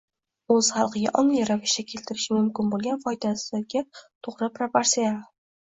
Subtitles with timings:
[0.53, 5.25] o‘z xalqiga ongli ravishda keltirishi mumkin bo‘lgan foydasiga to‘g‘ri proporsional